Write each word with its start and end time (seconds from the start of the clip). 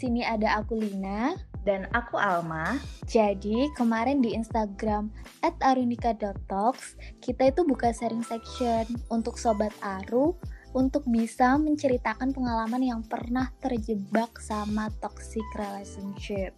Sini 0.00 0.24
ada 0.24 0.64
aku 0.64 0.80
Lina 0.80 1.36
dan 1.68 1.84
aku 1.92 2.16
Alma. 2.16 2.80
Jadi 3.04 3.68
kemarin 3.76 4.24
di 4.24 4.32
Instagram 4.32 5.12
@arunika.talks 5.44 6.96
kita 7.20 7.52
itu 7.52 7.68
buka 7.68 7.92
sharing 7.92 8.24
section 8.24 8.88
untuk 9.12 9.36
Sobat 9.36 9.76
Aru 9.84 10.40
untuk 10.72 11.04
bisa 11.04 11.60
menceritakan 11.60 12.32
pengalaman 12.32 12.80
yang 12.80 13.04
pernah 13.04 13.52
terjebak 13.60 14.40
sama 14.40 14.88
toxic 15.04 15.44
relationship. 15.60 16.56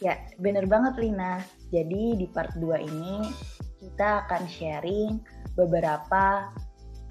Ya, 0.00 0.16
bener 0.40 0.64
banget 0.64 0.96
Lina. 0.96 1.44
Jadi 1.68 2.16
di 2.16 2.24
part 2.32 2.56
2 2.56 2.80
ini 2.80 3.28
kita 3.76 4.24
akan 4.24 4.48
sharing 4.48 5.20
beberapa 5.52 6.48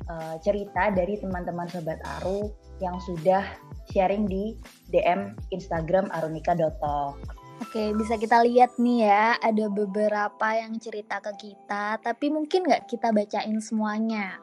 uh, 0.10 0.36
cerita 0.42 0.90
dari 0.90 1.22
teman-teman 1.22 1.70
Sobat 1.70 2.02
Aru 2.18 2.50
yang 2.82 2.98
sudah 3.06 3.69
sharing 3.90 4.30
di 4.30 4.58
DM 4.90 5.34
Instagram 5.54 6.10
arunika.talk. 6.14 7.18
Oke, 7.60 7.92
bisa 7.92 8.16
kita 8.16 8.40
lihat 8.48 8.80
nih 8.80 9.04
ya, 9.04 9.36
ada 9.36 9.68
beberapa 9.68 10.48
yang 10.56 10.80
cerita 10.80 11.20
ke 11.20 11.36
kita, 11.36 12.00
tapi 12.00 12.32
mungkin 12.32 12.64
nggak 12.64 12.88
kita 12.88 13.12
bacain 13.12 13.60
semuanya. 13.60 14.40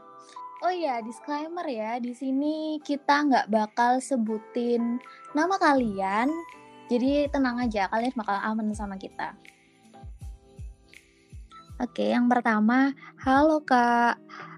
Oh 0.60 0.72
iya, 0.72 1.00
disclaimer 1.00 1.64
ya, 1.64 1.96
di 1.96 2.12
sini 2.12 2.76
kita 2.84 3.24
nggak 3.24 3.46
bakal 3.48 4.04
sebutin 4.04 5.00
nama 5.32 5.56
kalian, 5.56 6.28
jadi 6.92 7.32
tenang 7.32 7.56
aja, 7.60 7.88
kalian 7.88 8.12
bakal 8.14 8.36
aman 8.36 8.68
sama 8.76 9.00
kita. 9.00 9.32
Oke, 11.76 12.08
yang 12.08 12.28
pertama, 12.28 12.92
halo 13.20 13.60
kak, 13.60 14.16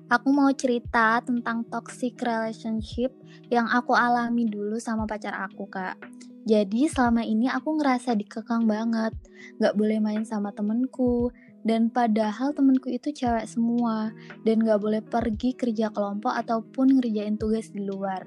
aku 0.09 0.29
mau 0.33 0.49
cerita 0.57 1.21
tentang 1.21 1.69
toxic 1.69 2.17
relationship 2.25 3.13
yang 3.53 3.69
aku 3.69 3.93
alami 3.93 4.49
dulu 4.49 4.81
sama 4.81 5.05
pacar 5.05 5.37
aku 5.37 5.69
kak. 5.69 6.01
Jadi 6.49 6.89
selama 6.89 7.29
ini 7.29 7.45
aku 7.45 7.77
ngerasa 7.77 8.17
dikekang 8.17 8.65
banget, 8.65 9.13
gak 9.61 9.77
boleh 9.77 10.01
main 10.01 10.25
sama 10.25 10.49
temenku, 10.49 11.29
dan 11.61 11.93
padahal 11.93 12.57
temenku 12.57 12.89
itu 12.89 13.13
cewek 13.13 13.45
semua, 13.45 14.17
dan 14.49 14.65
gak 14.65 14.81
boleh 14.81 15.05
pergi 15.05 15.53
kerja 15.53 15.93
kelompok 15.93 16.33
ataupun 16.33 16.97
ngerjain 16.97 17.37
tugas 17.37 17.69
di 17.69 17.85
luar. 17.85 18.25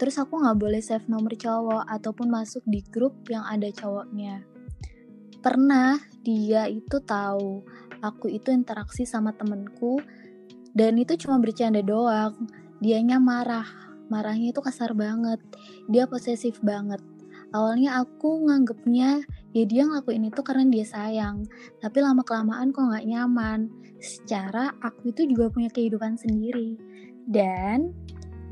Terus 0.00 0.16
aku 0.16 0.40
gak 0.40 0.56
boleh 0.56 0.80
save 0.80 1.12
nomor 1.12 1.36
cowok 1.36 1.84
ataupun 1.84 2.32
masuk 2.32 2.64
di 2.64 2.80
grup 2.88 3.12
yang 3.28 3.44
ada 3.44 3.68
cowoknya. 3.68 4.48
Pernah 5.44 6.00
dia 6.24 6.72
itu 6.72 7.04
tahu 7.04 7.68
aku 8.00 8.32
itu 8.32 8.48
interaksi 8.48 9.04
sama 9.04 9.36
temenku 9.36 10.00
dan 10.78 10.94
itu 10.94 11.18
cuma 11.18 11.42
bercanda 11.42 11.82
doang. 11.82 12.38
Dianya 12.78 13.18
marah. 13.18 13.66
Marahnya 14.06 14.54
itu 14.54 14.62
kasar 14.62 14.94
banget. 14.94 15.42
Dia 15.90 16.06
posesif 16.06 16.62
banget. 16.62 17.02
Awalnya 17.50 17.98
aku 17.98 18.46
nganggepnya 18.46 19.26
ya 19.50 19.64
dia 19.66 19.82
ngelakuin 19.90 20.30
itu 20.30 20.38
karena 20.46 20.70
dia 20.70 20.86
sayang. 20.86 21.42
Tapi 21.82 21.98
lama 21.98 22.22
kelamaan 22.22 22.70
kok 22.70 22.86
nggak 22.94 23.10
nyaman. 23.10 23.66
Secara 23.98 24.70
aku 24.78 25.10
itu 25.10 25.26
juga 25.26 25.50
punya 25.50 25.66
kehidupan 25.74 26.14
sendiri. 26.14 26.78
Dan 27.26 27.90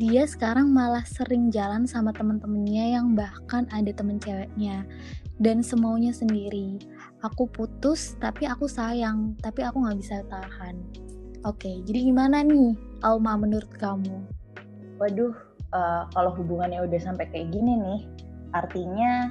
dia 0.02 0.26
sekarang 0.26 0.74
malah 0.74 1.06
sering 1.06 1.54
jalan 1.54 1.86
sama 1.86 2.10
temen-temennya 2.10 2.98
yang 2.98 3.14
bahkan 3.14 3.70
ada 3.70 3.94
temen 3.94 4.18
ceweknya. 4.18 4.82
Dan 5.38 5.62
semaunya 5.62 6.10
sendiri. 6.10 6.82
Aku 7.22 7.46
putus 7.46 8.18
tapi 8.18 8.50
aku 8.50 8.66
sayang. 8.66 9.38
Tapi 9.38 9.62
aku 9.62 9.86
nggak 9.86 9.98
bisa 10.02 10.26
tahan 10.26 11.06
Oke, 11.46 11.78
jadi 11.86 12.10
gimana 12.10 12.42
nih 12.42 12.74
Alma 13.06 13.38
menurut 13.38 13.70
kamu? 13.78 14.18
Waduh, 14.98 15.30
uh, 15.70 16.02
kalau 16.10 16.34
hubungannya 16.34 16.82
udah 16.82 16.98
sampai 16.98 17.30
kayak 17.30 17.54
gini 17.54 17.78
nih, 17.78 18.00
artinya 18.50 19.30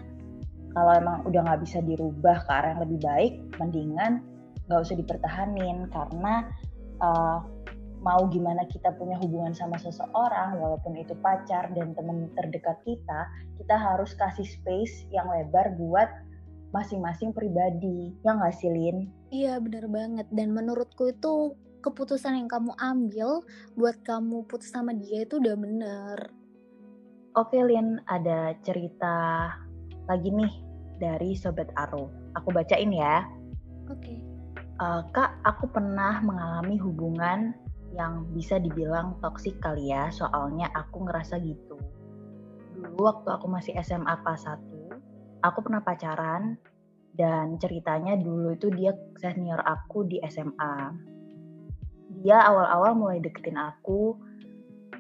kalau 0.71 0.95
emang 0.95 1.27
udah 1.27 1.43
nggak 1.43 1.67
bisa 1.67 1.83
dirubah 1.83 2.39
ke 2.47 2.51
arah 2.55 2.71
yang 2.71 2.81
lebih 2.87 2.99
baik, 3.03 3.33
mendingan 3.59 4.23
nggak 4.71 4.79
usah 4.79 4.95
dipertahanin 4.95 5.91
karena 5.91 6.47
uh, 7.03 7.43
mau 7.99 8.23
gimana 8.31 8.63
kita 8.71 8.95
punya 8.95 9.19
hubungan 9.19 9.51
sama 9.51 9.75
seseorang, 9.75 10.55
walaupun 10.55 10.95
itu 10.95 11.19
pacar 11.19 11.67
dan 11.75 11.91
teman 11.99 12.31
terdekat 12.39 12.79
kita, 12.87 13.27
kita 13.59 13.75
harus 13.75 14.15
kasih 14.15 14.47
space 14.47 15.03
yang 15.11 15.27
lebar 15.27 15.75
buat 15.75 16.07
masing-masing 16.71 17.35
pribadi, 17.35 18.15
ya 18.23 18.39
nggak 18.39 18.55
sih 18.55 18.71
Lin? 18.71 19.11
Iya 19.35 19.59
bener 19.59 19.91
banget, 19.91 20.31
dan 20.31 20.55
menurutku 20.55 21.11
itu 21.11 21.59
keputusan 21.85 22.41
yang 22.41 22.49
kamu 22.49 22.73
ambil 22.81 23.45
buat 23.77 24.01
kamu 24.01 24.49
putus 24.49 24.73
sama 24.73 24.97
dia 24.97 25.21
itu 25.21 25.37
udah 25.37 25.53
bener. 25.53 26.17
Oke 27.37 27.61
Lin, 27.61 28.01
ada 28.09 28.57
cerita 28.65 29.51
lagi 30.09 30.33
nih 30.33 30.53
dari 30.97 31.37
Sobat 31.37 31.69
Aru. 31.77 32.09
Aku 32.33 32.49
bacain 32.49 32.89
ya. 32.89 33.21
Oke. 33.85 34.17
Uh, 34.81 35.05
Kak, 35.13 35.39
aku 35.45 35.69
pernah 35.69 36.19
mengalami 36.25 36.75
hubungan 36.81 37.53
yang 37.95 38.27
bisa 38.35 38.59
dibilang 38.59 39.15
toksik 39.23 39.55
kali 39.63 39.93
ya, 39.93 40.11
soalnya 40.11 40.67
aku 40.75 41.07
ngerasa 41.07 41.39
gitu. 41.39 41.79
Dulu 42.75 42.99
waktu 43.07 43.29
aku 43.31 43.47
masih 43.47 43.71
SMA 43.79 44.19
kelas 44.19 44.43
1, 44.43 45.47
aku 45.47 45.59
pernah 45.63 45.79
pacaran 45.79 46.59
dan 47.15 47.55
ceritanya 47.55 48.19
dulu 48.19 48.51
itu 48.51 48.67
dia 48.75 48.91
senior 49.15 49.63
aku 49.63 50.03
di 50.03 50.19
SMA 50.27 51.14
dia 52.09 52.37
awal-awal 52.41 52.93
mulai 52.93 53.19
deketin 53.21 53.57
aku 53.57 54.17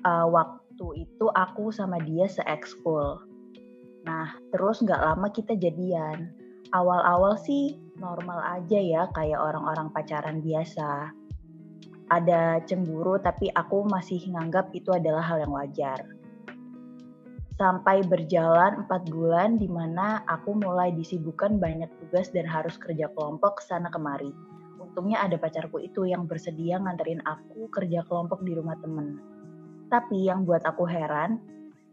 uh, 0.05 0.27
waktu 0.29 1.05
itu 1.07 1.25
aku 1.33 1.73
sama 1.73 2.01
dia 2.01 2.29
se-ekskul. 2.29 3.21
Nah, 4.05 4.37
terus 4.53 4.85
nggak 4.85 5.01
lama 5.01 5.27
kita 5.33 5.57
jadian. 5.57 6.29
Awal-awal 6.73 7.39
sih 7.41 7.77
normal 7.97 8.61
aja 8.61 8.77
ya, 8.77 9.09
kayak 9.13 9.41
orang-orang 9.41 9.89
pacaran 9.89 10.41
biasa. 10.45 11.09
Ada 12.13 12.61
cemburu, 12.69 13.17
tapi 13.17 13.49
aku 13.49 13.89
masih 13.89 14.21
nganggap 14.29 14.69
itu 14.77 14.93
adalah 14.93 15.25
hal 15.25 15.41
yang 15.41 15.53
wajar. 15.55 16.05
Sampai 17.55 18.03
berjalan 18.03 18.83
4 18.85 19.15
bulan 19.15 19.55
di 19.57 19.65
mana 19.71 20.21
aku 20.27 20.59
mulai 20.59 20.91
disibukkan 20.91 21.55
banyak 21.57 21.87
tugas 22.03 22.29
dan 22.35 22.45
harus 22.45 22.75
kerja 22.75 23.07
kelompok 23.15 23.63
sana 23.63 23.87
kemari 23.87 24.35
untungnya 24.95 25.27
ada 25.27 25.35
pacarku 25.35 25.83
itu 25.83 26.07
yang 26.07 26.23
bersedia 26.23 26.79
nganterin 26.79 27.19
aku 27.27 27.67
kerja 27.67 28.07
kelompok 28.07 28.47
di 28.47 28.55
rumah 28.55 28.79
temen. 28.79 29.19
Tapi 29.91 30.23
yang 30.23 30.47
buat 30.47 30.63
aku 30.63 30.87
heran, 30.87 31.35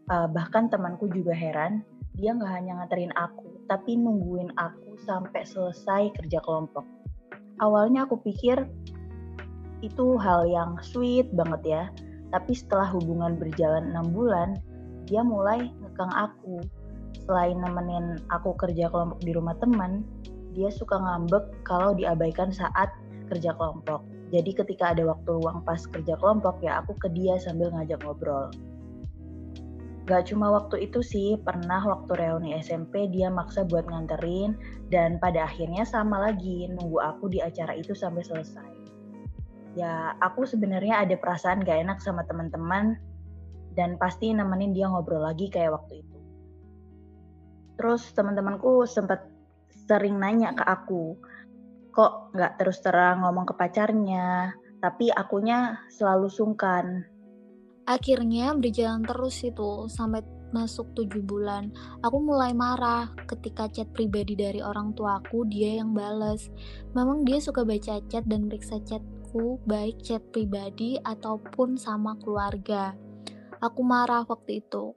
uh, 0.07 0.31
bahkan 0.31 0.71
temanku 0.71 1.11
juga 1.11 1.35
heran, 1.35 1.83
dia 2.15 2.31
nggak 2.31 2.47
hanya 2.47 2.79
nganterin 2.79 3.11
aku, 3.19 3.59
tapi 3.67 3.99
nungguin 3.99 4.55
aku 4.55 4.95
sampai 5.03 5.43
selesai 5.43 6.15
kerja 6.15 6.39
kelompok. 6.47 6.87
Awalnya 7.59 8.07
aku 8.07 8.23
pikir 8.23 8.71
itu 9.83 10.15
hal 10.23 10.47
yang 10.47 10.79
sweet 10.79 11.27
banget 11.35 11.61
ya, 11.67 11.83
tapi 12.31 12.55
setelah 12.55 12.87
hubungan 12.87 13.35
berjalan 13.35 13.91
enam 13.91 14.15
bulan, 14.15 14.55
dia 15.11 15.27
mulai 15.27 15.67
ngekang 15.83 16.15
aku. 16.15 16.63
Selain 17.27 17.59
nemenin 17.59 18.23
aku 18.31 18.55
kerja 18.55 18.87
kelompok 18.87 19.19
di 19.27 19.35
rumah 19.35 19.59
teman, 19.59 20.07
dia 20.53 20.69
suka 20.69 20.95
ngambek 20.95 21.65
kalau 21.65 21.97
diabaikan 21.97 22.53
saat 22.53 22.93
kerja 23.27 23.51
kelompok. 23.57 24.05
Jadi 24.33 24.53
ketika 24.53 24.93
ada 24.93 25.05
waktu 25.05 25.29
luang 25.29 25.61
pas 25.61 25.81
kerja 25.89 26.17
kelompok 26.17 26.61
ya 26.61 26.81
aku 26.81 26.97
ke 26.97 27.09
dia 27.13 27.37
sambil 27.37 27.69
ngajak 27.73 28.01
ngobrol. 28.01 28.49
Gak 30.03 30.27
cuma 30.27 30.51
waktu 30.51 30.89
itu 30.89 30.99
sih, 30.99 31.39
pernah 31.39 31.79
waktu 31.79 32.11
reuni 32.19 32.59
SMP 32.59 33.07
dia 33.07 33.31
maksa 33.31 33.63
buat 33.63 33.87
nganterin 33.87 34.51
dan 34.91 35.15
pada 35.15 35.47
akhirnya 35.47 35.87
sama 35.87 36.19
lagi 36.19 36.67
nunggu 36.67 36.99
aku 36.99 37.31
di 37.31 37.39
acara 37.39 37.71
itu 37.71 37.95
sampai 37.95 38.19
selesai. 38.19 38.71
Ya 39.79 40.11
aku 40.19 40.43
sebenarnya 40.43 41.07
ada 41.07 41.15
perasaan 41.15 41.63
gak 41.63 41.87
enak 41.87 42.03
sama 42.03 42.27
teman-teman 42.27 42.99
dan 43.79 43.95
pasti 43.95 44.35
nemenin 44.35 44.75
dia 44.75 44.91
ngobrol 44.91 45.23
lagi 45.23 45.47
kayak 45.47 45.71
waktu 45.71 46.03
itu. 46.03 46.17
Terus 47.79 48.03
teman-temanku 48.13 48.85
sempat 48.85 49.32
sering 49.89 50.21
nanya 50.21 50.55
ke 50.55 50.63
aku, 50.63 51.17
kok 51.93 52.33
nggak 52.33 52.61
terus 52.61 52.81
terang 52.81 53.21
ngomong 53.21 53.45
ke 53.49 53.53
pacarnya, 53.53 54.53
tapi 54.81 55.13
akunya 55.13 55.81
selalu 55.93 56.27
sungkan. 56.27 57.07
Akhirnya 57.83 58.55
berjalan 58.55 59.03
terus 59.03 59.43
itu 59.43 59.91
sampai 59.91 60.23
masuk 60.53 60.93
tujuh 60.95 61.19
bulan. 61.25 61.73
Aku 62.05 62.21
mulai 62.21 62.55
marah 62.55 63.11
ketika 63.27 63.67
chat 63.67 63.89
pribadi 63.91 64.37
dari 64.37 64.61
orang 64.63 64.93
tuaku 64.95 65.43
dia 65.49 65.81
yang 65.81 65.91
bales. 65.91 66.47
Memang 66.95 67.25
dia 67.27 67.41
suka 67.41 67.65
baca 67.65 67.99
chat 68.07 68.23
dan 68.23 68.47
periksa 68.47 68.79
chatku 68.85 69.59
baik 69.67 69.99
chat 69.99 70.21
pribadi 70.31 70.95
ataupun 71.01 71.75
sama 71.75 72.15
keluarga. 72.21 72.95
Aku 73.59 73.81
marah 73.83 74.23
waktu 74.23 74.63
itu 74.63 74.95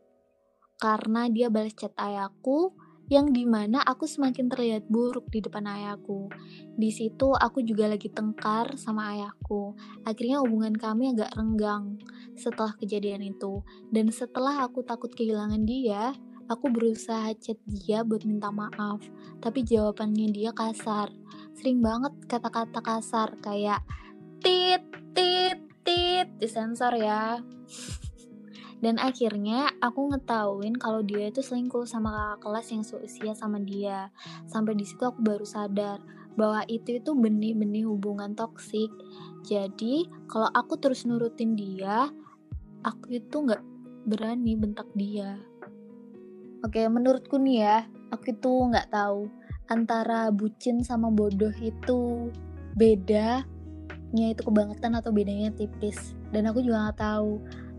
karena 0.77 1.25
dia 1.33 1.49
balas 1.49 1.73
chat 1.73 1.93
ayahku 1.97 2.77
yang 3.07 3.31
di 3.31 3.47
mana 3.47 3.83
aku 3.87 4.07
semakin 4.07 4.51
terlihat 4.51 4.91
buruk 4.91 5.31
di 5.31 5.39
depan 5.39 5.67
ayahku. 5.67 6.27
Di 6.75 6.91
situ 6.91 7.31
aku 7.33 7.63
juga 7.63 7.87
lagi 7.87 8.11
tengkar 8.11 8.75
sama 8.75 9.15
ayahku. 9.15 9.79
Akhirnya 10.03 10.43
hubungan 10.43 10.75
kami 10.75 11.15
agak 11.15 11.31
renggang 11.39 12.03
setelah 12.35 12.75
kejadian 12.75 13.23
itu. 13.23 13.63
Dan 13.95 14.11
setelah 14.11 14.67
aku 14.67 14.83
takut 14.83 15.15
kehilangan 15.15 15.63
dia, 15.63 16.15
Aku 16.47 16.71
berusaha 16.71 17.35
chat 17.43 17.59
dia 17.67 18.07
buat 18.07 18.23
minta 18.23 18.55
maaf, 18.55 19.03
tapi 19.43 19.67
jawabannya 19.67 20.31
dia 20.31 20.55
kasar. 20.55 21.11
Sering 21.59 21.83
banget 21.83 22.15
kata-kata 22.31 22.79
kasar 22.87 23.35
kayak 23.43 23.83
tit, 24.39 24.79
tit, 25.11 25.59
tit, 25.83 26.31
disensor 26.39 26.95
ya. 27.03 27.43
Dan 28.85 29.01
akhirnya 29.01 29.73
aku 29.81 30.13
ngetahuin 30.13 30.77
kalau 30.77 31.01
dia 31.01 31.33
itu 31.33 31.41
selingkuh 31.41 31.89
sama 31.89 32.13
kakak 32.13 32.39
kelas 32.45 32.67
yang 32.73 32.85
seusia 32.85 33.33
sama 33.33 33.57
dia. 33.61 34.13
Sampai 34.45 34.77
di 34.77 34.85
situ 34.85 35.01
aku 35.01 35.25
baru 35.25 35.47
sadar 35.49 36.05
bahwa 36.37 36.63
itu 36.69 37.01
itu 37.01 37.17
benih-benih 37.17 37.89
hubungan 37.89 38.37
toksik. 38.37 38.93
Jadi 39.49 40.05
kalau 40.29 40.53
aku 40.53 40.77
terus 40.77 41.09
nurutin 41.09 41.57
dia, 41.57 42.13
aku 42.85 43.17
itu 43.17 43.37
nggak 43.49 43.65
berani 44.05 44.53
bentak 44.55 44.87
dia. 44.93 45.41
Oke, 46.61 46.85
menurutku 46.87 47.41
nih 47.41 47.57
ya, 47.65 47.79
aku 48.13 48.37
itu 48.37 48.53
nggak 48.53 48.93
tahu 48.93 49.33
antara 49.67 50.31
bucin 50.31 50.85
sama 50.85 51.11
bodoh 51.11 51.53
itu 51.59 52.31
bedanya 52.77 54.27
itu 54.31 54.45
kebangetan 54.45 54.95
atau 54.95 55.11
bedanya 55.11 55.51
tipis. 55.57 56.13
Dan 56.31 56.47
aku 56.53 56.61
juga 56.61 56.91
nggak 56.91 57.01
tahu 57.01 57.31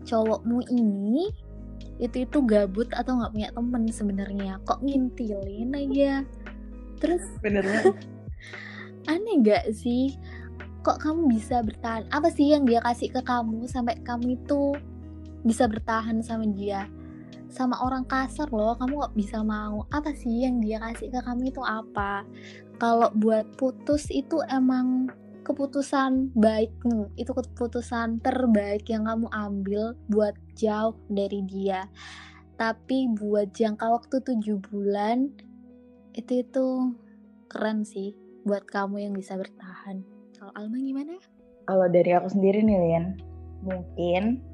cowokmu 0.08 0.64
ini 0.72 1.28
itu 1.98 2.24
itu 2.24 2.38
gabut 2.46 2.88
atau 2.94 3.20
nggak 3.20 3.32
punya 3.34 3.48
temen 3.52 3.82
sebenarnya. 3.90 4.52
Kok 4.64 4.80
ngintilin 4.80 5.76
aja. 5.76 6.24
Terus 6.98 7.22
benernya 7.44 7.92
aneh 9.12 9.36
gak 9.42 9.66
sih? 9.74 10.14
Kok 10.84 11.00
kamu 11.02 11.32
bisa 11.32 11.60
bertahan? 11.64 12.06
Apa 12.12 12.30
sih 12.30 12.54
yang 12.54 12.64
dia 12.68 12.78
kasih 12.84 13.10
ke 13.10 13.20
kamu 13.24 13.66
sampai 13.66 13.98
kamu 14.04 14.38
itu 14.38 14.76
bisa 15.42 15.66
bertahan 15.66 16.22
sama 16.22 16.46
dia? 16.54 16.86
Sama 17.48 17.80
orang 17.80 18.04
kasar 18.04 18.46
loh 18.52 18.76
kamu 18.78 19.08
gak 19.08 19.16
bisa 19.16 19.42
mau? 19.42 19.88
Apa 19.90 20.14
sih 20.14 20.46
yang 20.46 20.62
dia 20.62 20.78
kasih 20.78 21.10
ke 21.10 21.20
kamu 21.24 21.50
itu 21.50 21.62
apa? 21.64 22.22
Kalau 22.78 23.10
buat 23.16 23.48
putus 23.58 24.06
itu 24.14 24.38
emang 24.52 25.10
keputusan 25.48 26.36
baik 26.36 26.76
nih 26.84 27.08
itu 27.16 27.32
keputusan 27.32 28.20
terbaik 28.20 28.84
yang 28.92 29.08
kamu 29.08 29.32
ambil 29.32 29.96
buat 30.12 30.36
jauh 30.52 31.00
dari 31.08 31.40
dia. 31.48 31.88
Tapi 32.60 33.08
buat 33.16 33.56
jangka 33.56 33.88
waktu 33.88 34.20
tujuh 34.20 34.60
bulan 34.68 35.32
itu 36.12 36.44
itu 36.44 36.66
keren 37.48 37.88
sih 37.88 38.12
buat 38.44 38.68
kamu 38.68 39.08
yang 39.08 39.14
bisa 39.16 39.40
bertahan. 39.40 40.04
Kalau 40.36 40.52
Alma 40.52 40.76
gimana? 40.76 41.16
Kalau 41.64 41.88
dari 41.88 42.12
aku 42.12 42.28
sendiri 42.28 42.60
nih 42.60 42.78
Lin 42.78 43.04
mungkin 43.64 44.44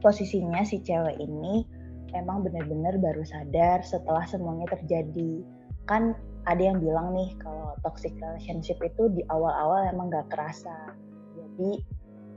posisinya 0.00 0.64
si 0.64 0.80
cewek 0.80 1.20
ini 1.20 1.68
emang 2.16 2.46
bener-bener 2.46 2.96
baru 2.96 3.20
sadar 3.26 3.84
setelah 3.84 4.24
semuanya 4.24 4.70
terjadi. 4.72 5.44
Kan 5.84 6.16
ada 6.44 6.62
yang 6.62 6.78
bilang 6.80 7.16
nih 7.16 7.32
kalau 7.40 7.76
toxic 7.80 8.12
relationship 8.20 8.76
itu 8.84 9.08
di 9.12 9.22
awal-awal 9.32 9.88
emang 9.88 10.12
gak 10.12 10.28
kerasa. 10.28 10.92
Jadi 11.36 11.80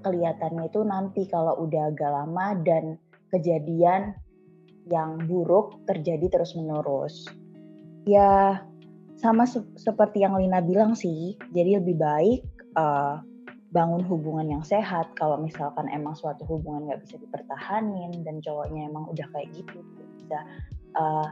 kelihatannya 0.04 0.72
itu 0.72 0.82
nanti 0.88 1.22
kalau 1.28 1.60
udah 1.60 1.92
agak 1.92 2.12
lama 2.12 2.56
dan 2.64 2.96
kejadian 3.36 4.16
yang 4.88 5.20
buruk 5.28 5.84
terjadi 5.84 6.40
terus-menerus. 6.40 7.28
Ya 8.08 8.64
sama 9.20 9.44
se 9.44 9.66
seperti 9.76 10.24
yang 10.24 10.40
Lina 10.40 10.64
bilang 10.64 10.96
sih, 10.96 11.36
jadi 11.52 11.84
lebih 11.84 12.00
baik 12.00 12.42
uh, 12.80 13.20
bangun 13.76 14.00
hubungan 14.08 14.48
yang 14.48 14.64
sehat 14.64 15.12
kalau 15.20 15.36
misalkan 15.36 15.92
emang 15.92 16.16
suatu 16.16 16.48
hubungan 16.48 16.88
nggak 16.88 17.04
bisa 17.04 17.20
dipertahanin 17.20 18.24
dan 18.24 18.40
cowoknya 18.40 18.88
emang 18.88 19.12
udah 19.12 19.28
kayak 19.36 19.52
gitu 19.52 19.84
bisa 20.16 20.40
uh, 20.96 21.28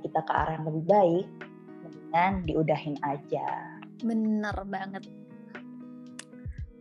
kita 0.00 0.20
ke 0.22 0.32
arah 0.32 0.54
yang 0.54 0.66
lebih 0.70 0.84
baik 0.86 1.26
mendingan 2.16 2.48
diudahin 2.48 2.96
aja. 3.04 3.46
Bener 4.00 4.56
banget. 4.68 5.04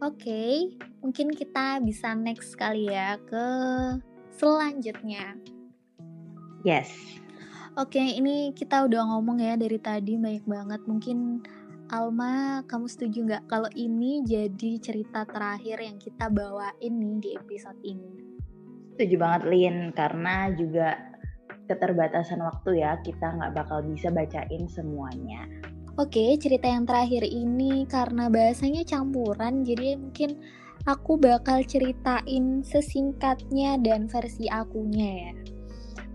Oke, 0.04 0.28
okay, 0.28 0.54
mungkin 1.00 1.32
kita 1.32 1.80
bisa 1.80 2.12
next 2.16 2.56
kali 2.60 2.92
ya 2.92 3.16
ke 3.20 3.48
selanjutnya. 4.36 5.40
Yes. 6.68 6.92
Oke, 7.76 8.00
okay, 8.00 8.20
ini 8.20 8.52
kita 8.56 8.88
udah 8.88 9.08
ngomong 9.16 9.40
ya 9.40 9.56
dari 9.56 9.80
tadi 9.80 10.20
banyak 10.20 10.44
banget. 10.48 10.82
Mungkin 10.88 11.44
Alma, 11.92 12.66
kamu 12.66 12.88
setuju 12.92 13.20
nggak 13.24 13.44
kalau 13.48 13.72
ini 13.78 14.26
jadi 14.26 14.82
cerita 14.82 15.24
terakhir 15.24 15.80
yang 15.80 15.96
kita 16.02 16.28
bawain 16.28 16.94
nih 16.98 17.16
di 17.22 17.30
episode 17.38 17.80
ini? 17.86 18.12
Setuju 18.96 19.16
banget 19.20 19.42
Lin, 19.48 19.78
karena 19.96 20.52
juga 20.56 21.15
keterbatasan 21.66 22.42
waktu 22.42 22.82
ya, 22.86 22.98
kita 23.02 23.36
nggak 23.36 23.54
bakal 23.58 23.82
bisa 23.82 24.14
bacain 24.14 24.66
semuanya. 24.70 25.50
Oke, 25.96 26.36
cerita 26.36 26.68
yang 26.68 26.84
terakhir 26.84 27.24
ini 27.24 27.88
karena 27.88 28.28
bahasanya 28.28 28.84
campuran, 28.84 29.64
jadi 29.64 29.96
mungkin 29.96 30.38
aku 30.84 31.16
bakal 31.16 31.64
ceritain 31.64 32.62
sesingkatnya 32.62 33.80
dan 33.80 34.12
versi 34.12 34.46
akunya 34.52 35.10
ya. 35.30 35.34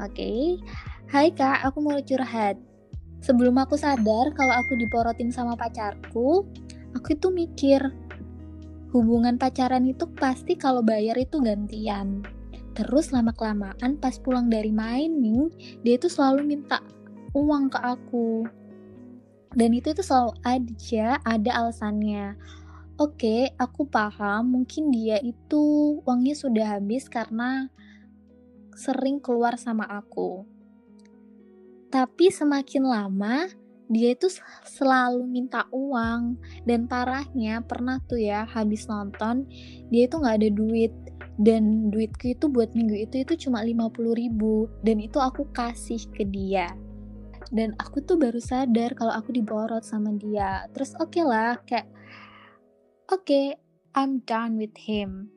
Oke, 0.04 0.60
hai 1.08 1.28
kak, 1.32 1.64
aku 1.64 1.78
mau 1.80 1.98
curhat. 2.00 2.60
Sebelum 3.20 3.56
aku 3.60 3.76
sadar 3.76 4.32
kalau 4.32 4.54
aku 4.56 4.76
diporotin 4.80 5.32
sama 5.32 5.56
pacarku, 5.56 6.44
aku 6.96 7.08
itu 7.12 7.28
mikir, 7.28 7.80
hubungan 8.92 9.36
pacaran 9.36 9.88
itu 9.88 10.08
pasti 10.18 10.56
kalau 10.56 10.80
bayar 10.84 11.16
itu 11.16 11.40
gantian 11.40 12.24
Terus 12.74 13.10
lama-kelamaan 13.10 13.98
pas 13.98 14.16
pulang 14.22 14.46
dari 14.46 14.70
main 14.70 15.10
nih, 15.10 15.50
dia 15.82 15.94
itu 15.98 16.06
selalu 16.06 16.46
minta 16.46 16.78
uang 17.34 17.70
ke 17.70 17.78
aku. 17.82 18.46
Dan 19.50 19.74
itu 19.74 19.90
itu 19.90 20.02
selalu 20.06 20.38
aja 20.46 21.18
ada 21.26 21.50
alasannya. 21.58 22.38
Oke, 23.00 23.50
aku 23.56 23.88
paham 23.88 24.60
mungkin 24.60 24.92
dia 24.92 25.18
itu 25.18 25.98
uangnya 26.04 26.36
sudah 26.36 26.78
habis 26.78 27.10
karena 27.10 27.66
sering 28.76 29.18
keluar 29.18 29.58
sama 29.58 29.88
aku. 29.88 30.46
Tapi 31.90 32.30
semakin 32.30 32.86
lama, 32.86 33.50
dia 33.90 34.14
itu 34.14 34.30
selalu 34.62 35.26
minta 35.26 35.66
uang 35.74 36.38
dan 36.62 36.86
parahnya 36.86 37.66
pernah 37.66 37.98
tuh 38.06 38.22
ya 38.22 38.46
habis 38.46 38.86
nonton 38.86 39.50
dia 39.90 40.06
itu 40.06 40.14
nggak 40.14 40.38
ada 40.38 40.50
duit 40.54 40.94
dan 41.40 41.88
duitku 41.88 42.36
itu 42.36 42.52
buat 42.52 42.76
minggu 42.76 43.08
itu 43.08 43.24
itu 43.24 43.48
cuma 43.48 43.64
50 43.64 43.96
ribu. 44.12 44.68
Dan 44.84 45.00
itu 45.00 45.16
aku 45.16 45.48
kasih 45.56 46.04
ke 46.12 46.28
dia. 46.28 46.68
Dan 47.48 47.72
aku 47.80 48.04
tuh 48.04 48.20
baru 48.20 48.36
sadar 48.36 48.92
kalau 48.92 49.16
aku 49.16 49.32
diborot 49.32 49.80
sama 49.80 50.12
dia. 50.20 50.68
Terus 50.76 50.92
oke 51.00 51.16
okay 51.16 51.24
lah 51.24 51.56
kayak 51.64 51.88
oke 53.08 53.24
okay, 53.24 53.56
I'm 53.96 54.20
done 54.28 54.60
with 54.60 54.76
him. 54.76 55.32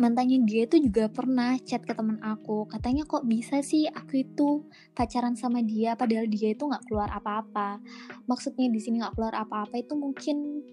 Mantannya 0.00 0.48
dia 0.48 0.64
itu 0.64 0.80
juga 0.80 1.12
pernah 1.12 1.60
chat 1.60 1.84
ke 1.84 1.92
teman 1.92 2.16
aku. 2.24 2.64
Katanya 2.72 3.04
kok 3.04 3.28
bisa 3.28 3.60
sih 3.60 3.84
aku 3.92 4.24
itu 4.24 4.64
pacaran 4.96 5.36
sama 5.36 5.60
dia 5.60 5.92
padahal 5.92 6.24
dia 6.24 6.56
itu 6.56 6.64
nggak 6.64 6.88
keluar 6.88 7.12
apa-apa? 7.12 7.84
Maksudnya 8.24 8.72
di 8.72 8.80
sini 8.80 9.04
nggak 9.04 9.12
keluar 9.12 9.36
apa-apa 9.36 9.76
itu 9.76 9.92
mungkin 9.92 10.64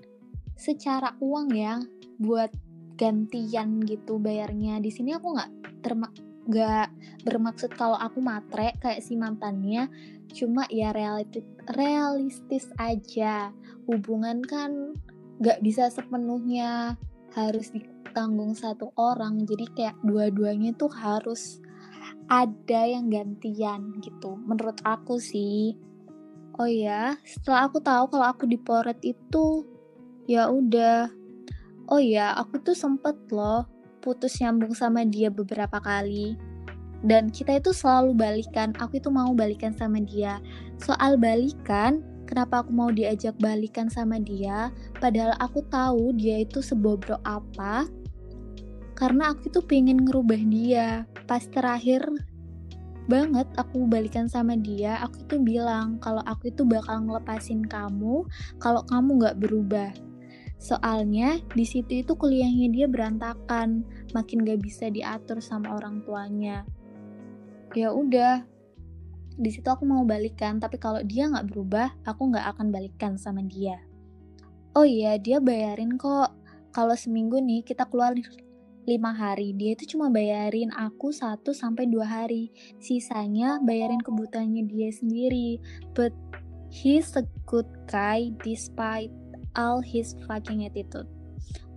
secara 0.55 1.19
uang 1.19 1.51
ya 1.51 1.83
buat 2.15 2.68
gantian 2.99 3.79
gitu 3.87 4.19
bayarnya. 4.19 4.83
Di 4.83 4.91
sini 4.91 5.15
aku 5.15 5.31
nggak 5.31 5.51
terma 5.79 6.11
gak 6.49 6.89
bermaksud 7.23 7.69
kalau 7.77 7.95
aku 7.95 8.19
matre 8.19 8.75
kayak 8.83 8.99
si 8.99 9.15
mantannya. 9.15 9.87
Cuma 10.35 10.67
ya 10.67 10.91
realistis 10.91 11.47
realistis 11.71 12.65
aja. 12.75 13.55
Hubungan 13.87 14.43
kan 14.43 14.91
gak 15.39 15.63
bisa 15.63 15.87
sepenuhnya. 15.87 16.99
Harus 17.31 17.71
ditanggung 17.71 18.57
satu 18.57 18.91
orang. 18.97 19.47
Jadi 19.47 19.65
kayak 19.77 19.97
dua-duanya 20.03 20.75
tuh 20.75 20.91
harus 20.91 21.61
ada 22.27 22.81
yang 22.85 23.07
gantian 23.13 23.95
gitu. 24.01 24.35
Menurut 24.41 24.81
aku 24.83 25.21
sih. 25.21 25.77
Oh 26.59 26.67
ya 26.67 27.15
setelah 27.23 27.71
aku 27.71 27.79
tahu 27.79 28.11
kalau 28.11 28.27
aku 28.35 28.43
diporet 28.43 28.99
itu 28.99 29.63
ya 30.27 30.51
udah 30.51 31.18
oh 31.89 32.01
ya 32.01 32.37
aku 32.37 32.61
tuh 32.61 32.77
sempet 32.77 33.17
loh 33.33 33.65
putus 33.99 34.39
nyambung 34.39 34.71
sama 34.71 35.03
dia 35.03 35.27
beberapa 35.27 35.77
kali. 35.83 36.39
Dan 36.99 37.31
kita 37.31 37.59
itu 37.59 37.71
selalu 37.71 38.11
balikan 38.15 38.75
aku 38.79 38.99
itu 38.99 39.07
mau 39.11 39.31
balikan 39.31 39.71
sama 39.75 40.03
dia. 40.03 40.43
Soal 40.79 41.15
balikan 41.15 42.03
kenapa 42.27 42.63
aku 42.63 42.71
mau 42.71 42.91
diajak 42.91 43.35
balikan 43.39 43.87
sama 43.87 44.19
dia? 44.19 44.71
Padahal 44.99 45.35
aku 45.39 45.63
tahu 45.67 46.15
dia 46.15 46.43
itu 46.43 46.59
sebobro 46.59 47.19
apa. 47.23 47.87
Karena 48.95 49.31
aku 49.31 49.47
itu 49.47 49.63
pengen 49.63 50.03
ngerubah 50.03 50.41
dia. 50.51 51.07
Pas 51.23 51.43
terakhir 51.47 52.03
banget 53.09 53.49
aku 53.57 53.89
balikan 53.89 54.29
sama 54.29 54.53
dia 54.53 55.01
aku 55.01 55.25
itu 55.25 55.41
bilang 55.41 55.97
kalau 55.97 56.21
aku 56.29 56.53
itu 56.53 56.61
bakal 56.61 57.01
ngelepasin 57.01 57.65
kamu 57.65 58.21
kalau 58.61 58.85
kamu 58.85 59.17
nggak 59.17 59.37
berubah 59.41 59.89
Soalnya 60.59 61.39
di 61.55 61.63
situ 61.63 62.03
itu 62.03 62.13
kuliahnya 62.19 62.67
dia 62.69 62.85
berantakan, 62.91 63.87
makin 64.11 64.43
gak 64.43 64.59
bisa 64.59 64.91
diatur 64.91 65.39
sama 65.39 65.79
orang 65.79 66.03
tuanya. 66.03 66.67
Ya 67.71 67.95
udah, 67.95 68.43
di 69.39 69.49
situ 69.55 69.71
aku 69.71 69.87
mau 69.87 70.03
balikan 70.03 70.59
tapi 70.59 70.75
kalau 70.75 70.99
dia 70.99 71.31
nggak 71.31 71.47
berubah 71.47 71.95
aku 72.03 72.27
nggak 72.27 72.43
akan 72.43 72.75
balikan 72.75 73.15
sama 73.15 73.39
dia. 73.39 73.79
Oh 74.75 74.83
iya 74.83 75.15
dia 75.15 75.39
bayarin 75.39 75.95
kok. 75.95 76.35
Kalau 76.75 76.93
seminggu 76.93 77.39
nih 77.39 77.63
kita 77.63 77.87
keluar 77.87 78.13
lima 78.83 79.11
hari. 79.15 79.55
Dia 79.55 79.79
itu 79.79 79.95
cuma 79.95 80.11
bayarin 80.11 80.69
aku 80.75 81.15
satu 81.15 81.55
sampai 81.55 81.87
dua 81.87 82.05
hari. 82.05 82.51
Sisanya 82.83 83.63
bayarin 83.63 84.03
kebutuhannya 84.03 84.67
dia 84.67 84.89
sendiri. 84.91 85.57
But 85.95 86.13
he's 86.67 87.15
a 87.15 87.25
good 87.47 87.69
guy 87.89 88.35
despite 88.43 89.13
all 89.55 89.79
his 89.79 90.17
fucking 90.27 90.65
attitude 90.67 91.07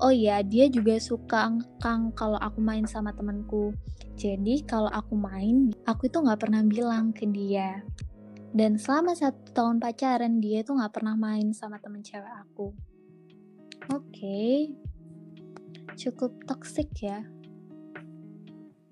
oh 0.03 0.13
iya 0.13 0.43
dia 0.43 0.67
juga 0.69 0.99
suka 0.99 1.49
ngkang 1.49 2.13
kalau 2.13 2.37
aku 2.41 2.59
main 2.59 2.85
sama 2.85 3.15
temanku 3.15 3.73
jadi 4.19 4.65
kalau 4.67 4.91
aku 4.91 5.17
main 5.17 5.73
aku 5.87 6.11
itu 6.11 6.19
nggak 6.21 6.41
pernah 6.43 6.63
bilang 6.67 7.15
ke 7.15 7.25
dia 7.29 7.81
dan 8.53 8.77
selama 8.77 9.17
satu 9.17 9.53
tahun 9.57 9.81
pacaran 9.81 10.43
dia 10.43 10.61
itu 10.61 10.77
nggak 10.77 10.93
pernah 10.93 11.17
main 11.17 11.55
sama 11.57 11.81
temen 11.81 12.05
cewek 12.05 12.35
aku 12.45 12.75
oke 13.93 14.05
okay. 14.13 14.75
cukup 15.97 16.37
toxic 16.45 16.91
ya 17.01 17.25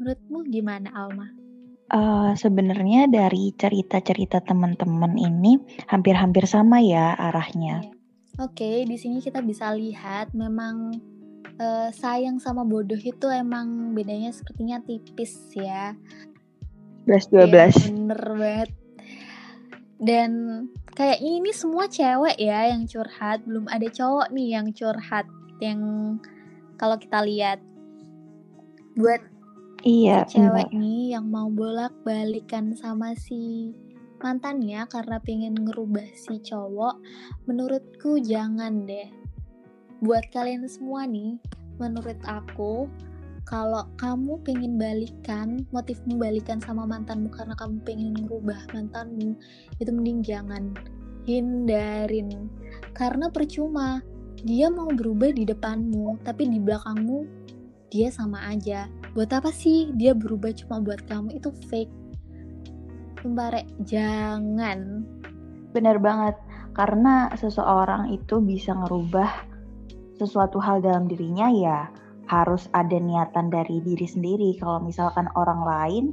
menurutmu 0.01 0.49
gimana 0.49 0.89
Alma? 0.97 1.29
Uh, 1.93 2.33
sebenarnya 2.33 3.05
dari 3.05 3.53
cerita-cerita 3.53 4.41
teman-teman 4.41 5.13
ini 5.21 5.61
hampir-hampir 5.93 6.49
sama 6.49 6.81
ya 6.81 7.13
arahnya. 7.13 7.85
Yeah. 7.85 8.00
Oke, 8.41 8.65
okay, 8.65 8.77
di 8.89 8.97
sini 8.97 9.21
kita 9.21 9.45
bisa 9.45 9.69
lihat 9.77 10.33
memang 10.33 10.97
uh, 11.61 11.93
sayang 11.93 12.41
sama 12.41 12.65
bodoh 12.65 12.97
itu 12.97 13.29
emang 13.29 13.93
bedanya 13.93 14.33
sepertinya 14.33 14.81
tipis 14.81 15.53
ya. 15.53 15.93
12 17.05 17.29
12. 17.29 17.53
Ya, 17.53 17.69
bener 17.93 18.23
banget. 18.41 18.71
Dan 20.01 20.31
kayak 20.97 21.21
ini 21.21 21.53
semua 21.53 21.85
cewek 21.85 22.41
ya 22.41 22.73
yang 22.73 22.89
curhat, 22.89 23.45
belum 23.45 23.69
ada 23.69 23.93
cowok 23.93 24.33
nih 24.33 24.49
yang 24.57 24.73
curhat 24.73 25.29
yang 25.61 25.81
kalau 26.81 26.97
kita 26.97 27.21
lihat 27.21 27.61
buat 28.97 29.21
iya 29.85 30.25
cewek 30.25 30.73
enggak. 30.73 30.81
nih 30.81 31.13
yang 31.13 31.29
mau 31.29 31.53
bolak-balikan 31.53 32.73
sama 32.73 33.13
si 33.13 33.77
mantannya 34.21 34.85
karena 34.87 35.17
pengen 35.25 35.57
ngerubah 35.57 36.07
si 36.15 36.39
cowok, 36.45 37.01
menurutku 37.49 38.21
jangan 38.21 38.85
deh. 38.85 39.09
Buat 40.01 40.33
kalian 40.33 40.65
semua 40.69 41.05
nih, 41.09 41.37
menurut 41.81 42.17
aku, 42.25 42.89
kalau 43.49 43.89
kamu 43.99 44.39
pengen 44.47 44.79
balikan, 44.79 45.65
motifmu 45.75 46.21
balikan 46.21 46.61
sama 46.61 46.85
mantanmu 46.87 47.33
karena 47.33 47.57
kamu 47.57 47.83
pengen 47.83 48.15
ngerubah 48.15 48.61
mantanmu, 48.77 49.35
itu 49.81 49.91
mending 49.91 50.21
jangan 50.23 50.73
hindarin. 51.25 52.49
Karena 52.93 53.29
percuma, 53.29 54.05
dia 54.41 54.73
mau 54.73 54.89
berubah 54.89 55.33
di 55.35 55.45
depanmu, 55.45 56.21
tapi 56.25 56.49
di 56.49 56.61
belakangmu 56.61 57.27
dia 57.91 58.09
sama 58.09 58.49
aja. 58.49 58.87
Buat 59.13 59.35
apa 59.35 59.51
sih 59.51 59.91
dia 59.99 60.15
berubah 60.15 60.55
cuma 60.55 60.79
buat 60.81 61.03
kamu? 61.11 61.43
Itu 61.43 61.51
fake 61.69 62.00
Sumpah 63.21 63.53
jangan. 63.85 65.05
Bener 65.77 66.01
banget, 66.01 66.41
karena 66.73 67.29
seseorang 67.37 68.09
itu 68.17 68.41
bisa 68.41 68.73
ngerubah 68.73 69.29
sesuatu 70.17 70.57
hal 70.57 70.81
dalam 70.81 71.05
dirinya 71.05 71.53
ya 71.53 71.93
harus 72.33 72.73
ada 72.73 72.97
niatan 72.97 73.53
dari 73.53 73.85
diri 73.85 74.09
sendiri. 74.09 74.57
Kalau 74.57 74.81
misalkan 74.81 75.29
orang 75.37 75.61
lain 75.61 76.05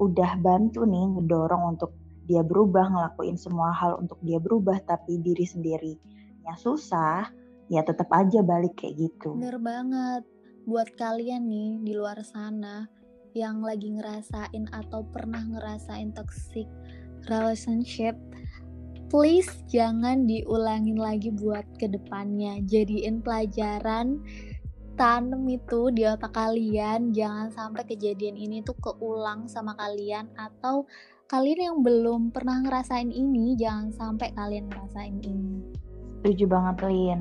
udah 0.00 0.40
bantu 0.40 0.88
nih 0.88 1.12
ngedorong 1.12 1.76
untuk 1.76 1.92
dia 2.24 2.40
berubah, 2.40 2.88
ngelakuin 2.88 3.36
semua 3.36 3.76
hal 3.76 4.00
untuk 4.00 4.16
dia 4.24 4.40
berubah, 4.40 4.80
tapi 4.88 5.20
diri 5.20 5.44
sendiri 5.44 5.92
ya 6.48 6.56
susah, 6.56 7.28
ya 7.68 7.84
tetap 7.84 8.08
aja 8.16 8.40
balik 8.40 8.80
kayak 8.80 8.96
gitu. 8.96 9.36
Bener 9.36 9.60
banget. 9.60 10.24
Buat 10.64 10.96
kalian 10.96 11.48
nih 11.50 11.70
di 11.84 11.92
luar 11.92 12.20
sana, 12.24 12.88
yang 13.34 13.62
lagi 13.64 13.92
ngerasain 13.94 14.70
atau 14.70 15.06
pernah 15.10 15.42
ngerasain 15.42 16.12
toxic 16.14 16.66
relationship 17.28 18.18
please 19.10 19.50
jangan 19.66 20.24
diulangin 20.24 20.94
lagi 20.94 21.34
buat 21.34 21.66
ke 21.76 21.90
depannya 21.90 22.62
jadiin 22.62 23.18
pelajaran 23.20 24.22
tanam 25.00 25.48
itu 25.48 25.88
di 25.96 26.04
otak 26.04 26.36
kalian. 26.36 27.16
Jangan 27.16 27.48
sampai 27.48 27.88
kejadian 27.88 28.36
ini 28.36 28.60
tuh 28.60 28.76
keulang 28.76 29.48
sama 29.48 29.72
kalian 29.80 30.28
atau 30.36 30.84
kalian 31.24 31.72
yang 31.72 31.78
belum 31.80 32.20
pernah 32.36 32.60
ngerasain 32.60 33.08
ini 33.08 33.56
jangan 33.56 33.96
sampai 33.96 34.28
kalian 34.36 34.68
ngerasain 34.68 35.16
ini. 35.24 35.64
Setuju 36.20 36.44
banget 36.52 36.76
Lin. 36.84 37.20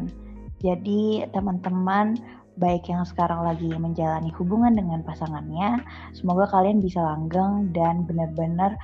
Jadi 0.60 1.24
teman-teman 1.32 2.20
baik 2.60 2.92
yang 2.92 3.08
sekarang 3.08 3.42
lagi 3.48 3.72
menjalani 3.72 4.30
hubungan 4.36 4.76
dengan 4.76 5.02
pasangannya, 5.08 5.80
semoga 6.12 6.46
kalian 6.52 6.84
bisa 6.84 7.00
langgeng 7.00 7.72
dan 7.72 8.04
benar-benar 8.04 8.76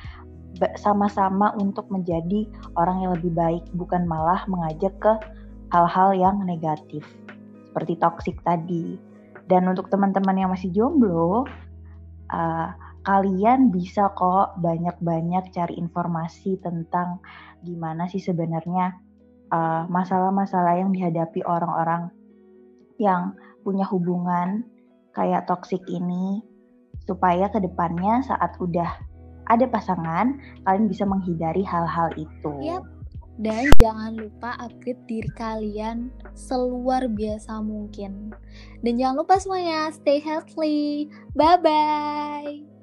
sama-sama 0.80 1.52
untuk 1.60 1.92
menjadi 1.92 2.48
orang 2.80 3.04
yang 3.04 3.12
lebih 3.20 3.36
baik, 3.36 3.64
bukan 3.76 4.08
malah 4.08 4.48
mengajak 4.48 4.96
ke 5.04 5.14
hal-hal 5.76 6.16
yang 6.16 6.40
negatif, 6.48 7.04
seperti 7.70 8.00
toksik 8.00 8.40
tadi. 8.48 8.96
Dan 9.46 9.68
untuk 9.68 9.92
teman-teman 9.92 10.40
yang 10.40 10.50
masih 10.56 10.72
jomblo, 10.72 11.44
uh, 12.32 12.70
kalian 13.06 13.70
bisa 13.70 14.10
kok 14.18 14.58
banyak-banyak 14.64 15.54
cari 15.54 15.76
informasi 15.78 16.58
tentang 16.64 17.22
gimana 17.62 18.10
sih 18.10 18.24
sebenarnya 18.24 18.98
uh, 19.54 19.86
masalah-masalah 19.92 20.74
uh, 20.74 20.80
yang 20.82 20.90
dihadapi 20.90 21.46
orang-orang 21.46 22.10
yang 22.98 23.36
punya 23.66 23.84
hubungan 23.90 24.62
kayak 25.18 25.50
toksik 25.50 25.82
ini 25.90 26.46
supaya 27.10 27.50
ke 27.50 27.58
depannya 27.58 28.22
saat 28.22 28.54
udah 28.62 28.88
ada 29.50 29.66
pasangan 29.70 30.38
kalian 30.66 30.86
bisa 30.90 31.06
menghindari 31.06 31.66
hal-hal 31.66 32.14
itu. 32.18 32.54
Yep. 32.62 32.84
Dan 33.36 33.68
jangan 33.84 34.16
lupa 34.16 34.56
upgrade 34.64 35.04
diri 35.12 35.32
kalian 35.36 36.08
seluar 36.32 37.04
biasa 37.12 37.60
mungkin. 37.60 38.32
Dan 38.80 38.96
jangan 38.96 39.28
lupa 39.28 39.36
semuanya 39.36 39.92
stay 39.92 40.24
healthy. 40.24 41.12
Bye 41.36 41.60
bye. 41.60 42.75